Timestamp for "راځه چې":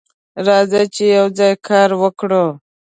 0.45-1.03